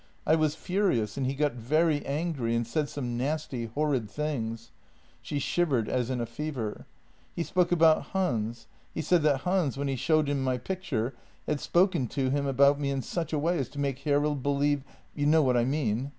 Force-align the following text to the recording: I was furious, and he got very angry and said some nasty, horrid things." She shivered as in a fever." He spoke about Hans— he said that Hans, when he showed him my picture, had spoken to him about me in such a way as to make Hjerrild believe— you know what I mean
I 0.25 0.33
was 0.33 0.55
furious, 0.55 1.15
and 1.15 1.27
he 1.27 1.35
got 1.35 1.53
very 1.53 2.03
angry 2.07 2.55
and 2.55 2.65
said 2.65 2.89
some 2.89 3.17
nasty, 3.19 3.65
horrid 3.65 4.09
things." 4.09 4.71
She 5.21 5.37
shivered 5.37 5.87
as 5.87 6.09
in 6.09 6.19
a 6.19 6.25
fever." 6.25 6.87
He 7.35 7.43
spoke 7.43 7.71
about 7.71 8.01
Hans— 8.05 8.65
he 8.95 9.01
said 9.03 9.21
that 9.21 9.41
Hans, 9.41 9.77
when 9.77 9.87
he 9.89 9.95
showed 9.95 10.27
him 10.27 10.41
my 10.41 10.57
picture, 10.57 11.13
had 11.45 11.59
spoken 11.59 12.07
to 12.17 12.31
him 12.31 12.47
about 12.47 12.79
me 12.79 12.89
in 12.89 13.03
such 13.03 13.31
a 13.31 13.37
way 13.37 13.59
as 13.59 13.69
to 13.69 13.79
make 13.79 13.99
Hjerrild 14.03 14.41
believe— 14.41 14.83
you 15.13 15.27
know 15.27 15.43
what 15.43 15.55
I 15.55 15.65
mean 15.65 16.09